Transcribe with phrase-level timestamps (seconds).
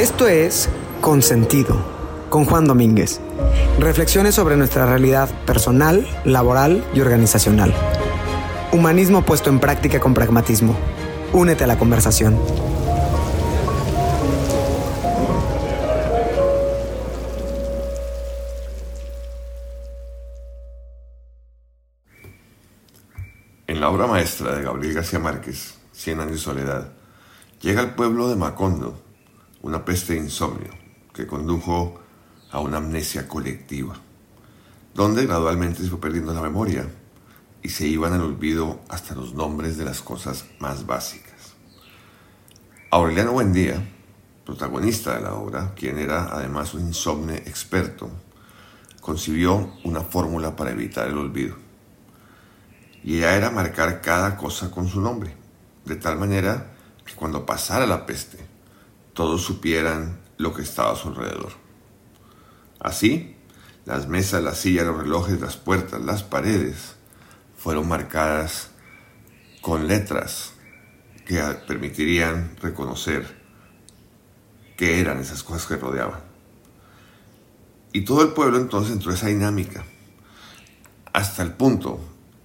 [0.00, 0.70] Esto es
[1.02, 1.76] Consentido,
[2.30, 3.20] con Juan Domínguez.
[3.78, 7.74] Reflexiones sobre nuestra realidad personal, laboral y organizacional.
[8.72, 10.74] Humanismo puesto en práctica con pragmatismo.
[11.34, 12.40] Únete a la conversación.
[23.66, 26.88] En la obra maestra de Gabriel García Márquez, Cien años de soledad,
[27.60, 29.09] llega al pueblo de Macondo
[29.62, 30.70] una peste de insomnio
[31.12, 32.00] que condujo
[32.50, 33.94] a una amnesia colectiva,
[34.94, 36.88] donde gradualmente se fue perdiendo la memoria
[37.62, 41.54] y se iban al olvido hasta los nombres de las cosas más básicas.
[42.90, 43.86] Aureliano Buendía,
[44.44, 48.10] protagonista de la obra, quien era además un insomne experto,
[49.00, 51.56] concibió una fórmula para evitar el olvido.
[53.04, 55.34] Y ella era marcar cada cosa con su nombre,
[55.84, 56.72] de tal manera
[57.04, 58.49] que cuando pasara la peste,
[59.14, 61.52] todos supieran lo que estaba a su alrededor.
[62.78, 63.36] Así,
[63.84, 66.96] las mesas, las sillas, los relojes, las puertas, las paredes
[67.56, 68.70] fueron marcadas
[69.60, 70.54] con letras
[71.26, 73.38] que permitirían reconocer
[74.76, 76.20] qué eran esas cosas que rodeaban.
[77.92, 79.84] Y todo el pueblo entonces entró en esa dinámica,
[81.12, 82.00] hasta el punto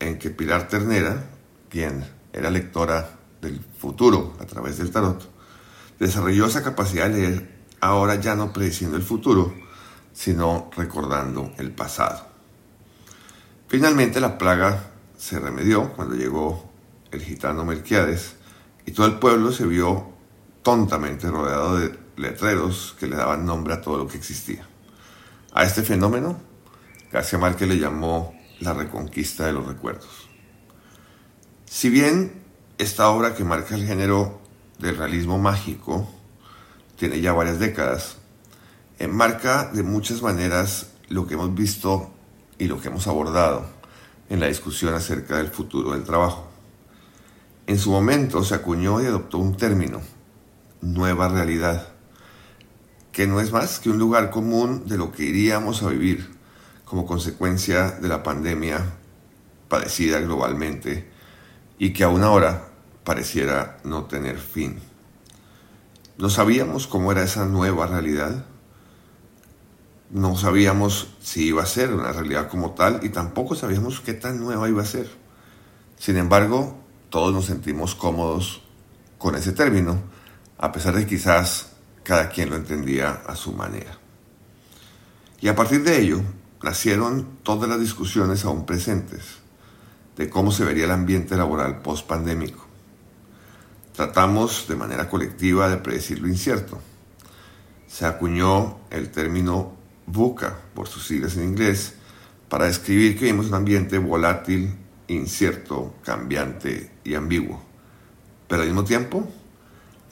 [0.00, 1.30] en que Pilar Ternera,
[1.70, 5.37] quien era lectora del futuro a través del tarot,
[5.98, 9.54] desarrolló esa capacidad de leer ahora ya no prediciendo el futuro,
[10.12, 12.26] sino recordando el pasado.
[13.68, 16.68] Finalmente la plaga se remedió cuando llegó
[17.10, 18.36] el gitano Melquiades
[18.86, 20.08] y todo el pueblo se vio
[20.62, 24.66] tontamente rodeado de letreros que le daban nombre a todo lo que existía.
[25.52, 26.40] A este fenómeno,
[27.12, 30.28] García Márquez le llamó la reconquista de los recuerdos.
[31.64, 32.42] Si bien
[32.78, 34.40] esta obra que marca el género
[34.78, 36.08] del realismo mágico,
[36.96, 38.16] tiene ya varias décadas,
[38.98, 42.10] enmarca de muchas maneras lo que hemos visto
[42.58, 43.66] y lo que hemos abordado
[44.28, 46.48] en la discusión acerca del futuro del trabajo.
[47.66, 50.00] En su momento se acuñó y adoptó un término,
[50.80, 51.88] nueva realidad,
[53.12, 56.36] que no es más que un lugar común de lo que iríamos a vivir
[56.84, 58.94] como consecuencia de la pandemia
[59.68, 61.10] padecida globalmente
[61.78, 62.67] y que aún ahora
[63.08, 64.80] pareciera no tener fin.
[66.18, 68.44] No sabíamos cómo era esa nueva realidad.
[70.10, 74.38] No sabíamos si iba a ser una realidad como tal y tampoco sabíamos qué tan
[74.38, 75.08] nueva iba a ser.
[75.96, 76.76] Sin embargo,
[77.08, 78.60] todos nos sentimos cómodos
[79.16, 80.02] con ese término,
[80.58, 81.70] a pesar de que quizás
[82.02, 83.96] cada quien lo entendía a su manera.
[85.40, 86.20] Y a partir de ello,
[86.62, 89.38] nacieron todas las discusiones aún presentes
[90.18, 92.67] de cómo se vería el ambiente laboral post-pandémico.
[93.98, 96.78] Tratamos de manera colectiva de predecir lo incierto.
[97.88, 99.72] Se acuñó el término
[100.06, 101.94] VUCA, por sus siglas en inglés,
[102.48, 104.72] para describir que vivimos un ambiente volátil,
[105.08, 107.60] incierto, cambiante y ambiguo.
[108.46, 109.28] Pero al mismo tiempo,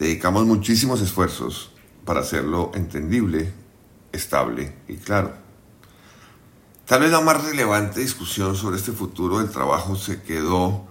[0.00, 1.70] dedicamos muchísimos esfuerzos
[2.04, 3.52] para hacerlo entendible,
[4.10, 5.32] estable y claro.
[6.86, 10.88] Tal vez la más relevante discusión sobre este futuro del trabajo se quedó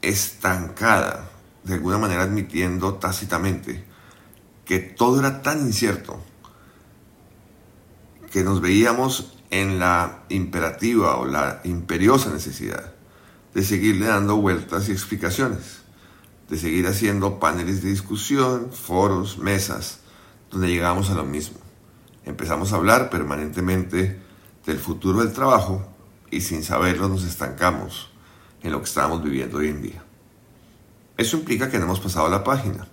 [0.00, 1.32] estancada
[1.64, 3.84] de alguna manera admitiendo tácitamente
[4.64, 6.22] que todo era tan incierto
[8.30, 12.92] que nos veíamos en la imperativa o la imperiosa necesidad
[13.54, 15.80] de seguirle dando vueltas y explicaciones,
[16.48, 20.00] de seguir haciendo paneles de discusión, foros, mesas,
[20.50, 21.58] donde llegamos a lo mismo.
[22.24, 24.20] Empezamos a hablar permanentemente
[24.66, 25.86] del futuro del trabajo
[26.30, 28.10] y sin saberlo nos estancamos
[28.62, 30.07] en lo que estamos viviendo hoy en día.
[31.18, 32.86] Eso implica que no hemos pasado la página.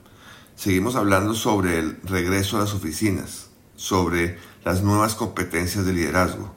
[0.56, 6.56] Seguimos hablando sobre el regreso a las oficinas, sobre las nuevas competencias de liderazgo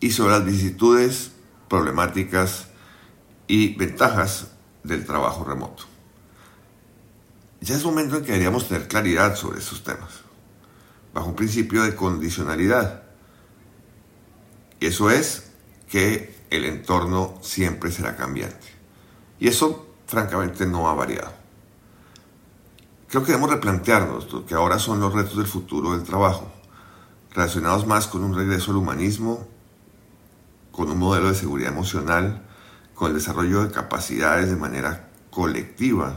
[0.00, 1.30] y sobre las vicisitudes,
[1.68, 2.66] problemáticas
[3.46, 4.48] y ventajas
[4.82, 5.84] del trabajo remoto.
[7.60, 10.22] Ya es momento en que deberíamos tener claridad sobre esos temas,
[11.14, 13.04] bajo un principio de condicionalidad.
[14.80, 15.52] Y eso es
[15.88, 18.66] que el entorno siempre será cambiante.
[19.38, 21.32] Y eso francamente no ha variado.
[23.08, 26.50] Creo que debemos replantearnos lo que ahora son los retos del futuro del trabajo,
[27.30, 29.46] relacionados más con un regreso al humanismo,
[30.72, 32.42] con un modelo de seguridad emocional,
[32.94, 36.16] con el desarrollo de capacidades de manera colectiva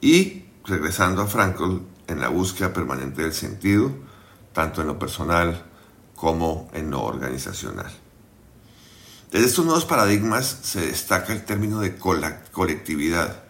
[0.00, 3.90] y regresando a Frankl en la búsqueda permanente del sentido,
[4.52, 5.64] tanto en lo personal
[6.14, 7.90] como en lo organizacional.
[9.34, 13.42] Desde estos nuevos paradigmas se destaca el término de colectividad,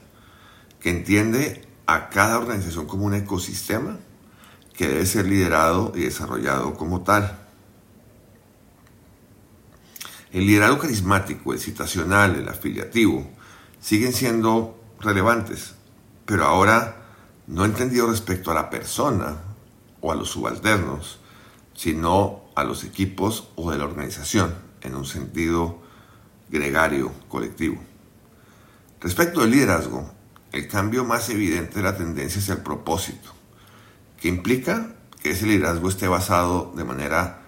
[0.81, 3.99] que entiende a cada organización como un ecosistema
[4.73, 7.39] que debe ser liderado y desarrollado como tal.
[10.33, 13.31] El liderazgo carismático, el citacional, el afiliativo,
[13.79, 15.75] siguen siendo relevantes,
[16.25, 16.97] pero ahora
[17.47, 19.37] no entendido respecto a la persona
[20.01, 21.19] o a los subalternos,
[21.75, 25.83] sino a los equipos o de la organización en un sentido
[26.49, 27.81] gregario, colectivo.
[29.01, 30.09] Respecto al liderazgo,
[30.53, 33.33] el cambio más evidente es la tendencia hacia el propósito,
[34.21, 37.41] que implica que ese liderazgo esté basado de manera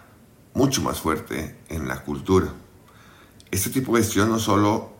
[0.54, 2.48] mucho más fuerte en la cultura.
[3.50, 4.92] Este tipo de gestión no solo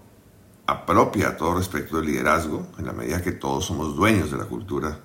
[0.67, 5.01] apropia todo respecto del liderazgo, en la medida que todos somos dueños de la cultura,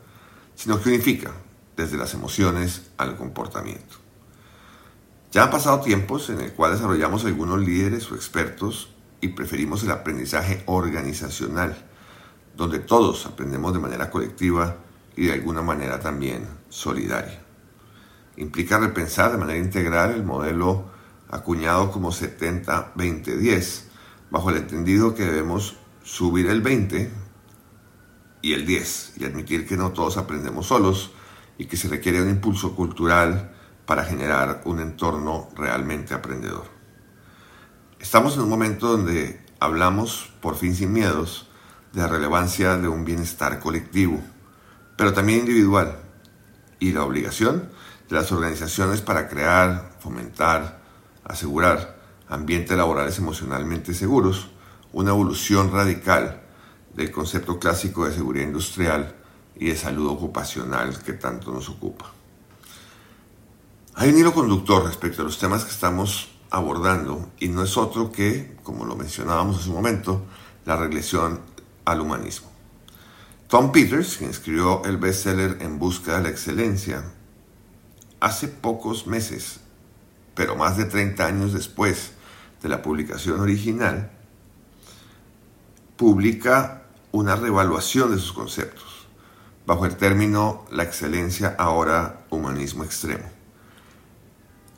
[0.55, 1.31] sino que unifica
[1.75, 3.95] desde las emociones al comportamiento.
[5.31, 8.89] Ya han pasado tiempos en el cual desarrollamos algunos líderes o expertos
[9.21, 11.77] y preferimos el aprendizaje organizacional,
[12.57, 14.75] donde todos aprendemos de manera colectiva
[15.15, 17.41] y de alguna manera también solidaria.
[18.35, 20.89] Implica repensar de manera integral el modelo
[21.29, 23.83] acuñado como 70-20-10,
[24.31, 27.09] bajo el entendido que debemos subir el 20
[28.41, 31.11] y el 10 y admitir que no todos aprendemos solos
[31.57, 33.55] y que se requiere un impulso cultural
[33.85, 36.65] para generar un entorno realmente aprendedor.
[37.99, 41.49] Estamos en un momento donde hablamos, por fin sin miedos,
[41.93, 44.19] de la relevancia de un bienestar colectivo,
[44.97, 45.99] pero también individual,
[46.79, 47.69] y la obligación
[48.09, 50.81] de las organizaciones para crear, fomentar,
[51.23, 54.49] asegurar ambientes laborales emocionalmente seguros,
[54.93, 56.41] una evolución radical
[56.93, 59.15] del concepto clásico de seguridad industrial
[59.55, 62.11] y de salud ocupacional que tanto nos ocupa.
[63.93, 68.11] Hay un hilo conductor respecto a los temas que estamos abordando y no es otro
[68.11, 70.23] que, como lo mencionábamos hace un momento,
[70.65, 71.41] la regresión
[71.83, 72.49] al humanismo.
[73.49, 77.03] Tom Peters, quien escribió el bestseller En busca de la excelencia,
[78.21, 79.59] hace pocos meses,
[80.35, 82.13] pero más de 30 años después
[82.63, 84.09] de la publicación original,
[85.97, 89.05] publica una revaluación de sus conceptos,
[89.65, 93.40] bajo el término La excelencia ahora humanismo extremo.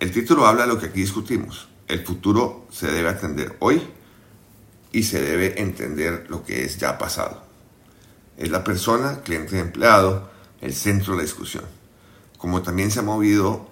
[0.04, 1.70] El título habla de lo que aquí discutimos.
[1.88, 3.82] El futuro se debe atender hoy
[4.92, 7.42] y se debe entender lo que es ya pasado.
[8.36, 10.30] Es la persona, cliente empleado,
[10.60, 11.64] el centro de la discusión.
[12.38, 13.70] Como también se ha movido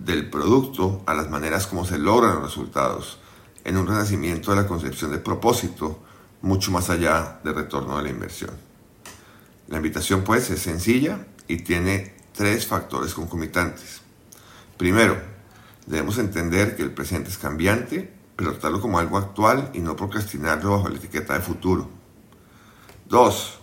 [0.00, 3.20] del producto a las maneras como se logran los resultados
[3.62, 6.00] en un renacimiento de la concepción de propósito
[6.42, 8.50] mucho más allá del retorno de la inversión.
[9.68, 14.07] La invitación pues es sencilla y tiene tres factores concomitantes.
[14.78, 15.20] Primero,
[15.86, 20.70] debemos entender que el presente es cambiante, pero tratarlo como algo actual y no procrastinarlo
[20.70, 21.90] bajo la etiqueta de futuro.
[23.08, 23.58] Dos,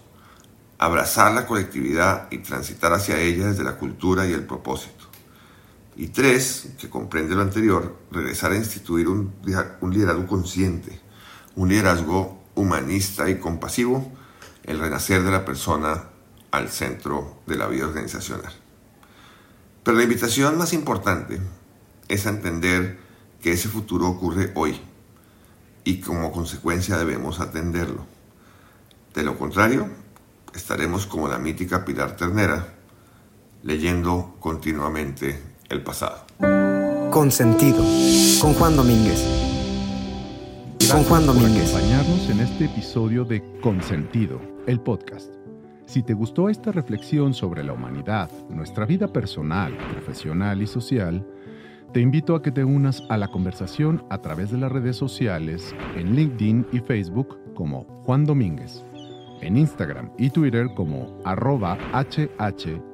[0.77, 5.05] abrazar la colectividad y transitar hacia ella desde la cultura y el propósito.
[5.95, 9.33] Y tres, que comprende lo anterior, regresar a instituir un,
[9.79, 10.99] un liderazgo consciente,
[11.55, 14.11] un liderazgo humanista y compasivo,
[14.65, 16.09] el renacer de la persona
[16.51, 18.64] al centro de la vida organizacional.
[19.85, 21.39] Pero la invitación más importante
[22.07, 22.97] es a entender
[23.39, 24.81] que ese futuro ocurre hoy
[25.83, 28.03] y como consecuencia debemos atenderlo.
[29.13, 29.87] De lo contrario,
[30.55, 32.73] estaremos como la mítica Pilar Ternera,
[33.61, 35.39] leyendo continuamente
[35.69, 36.25] el pasado.
[37.11, 37.83] Consentido,
[38.41, 39.23] con Juan Domínguez.
[40.91, 41.69] con Juan Domínguez.
[41.69, 45.44] Por acompañarnos en este episodio de Consentido, el podcast.
[45.85, 51.25] Si te gustó esta reflexión sobre la humanidad, nuestra vida personal, profesional y social,
[51.93, 55.73] te invito a que te unas a la conversación a través de las redes sociales
[55.95, 58.83] en LinkedIn y Facebook como Juan Domínguez,
[59.41, 62.85] en Instagram y Twitter como arroba hh-juand.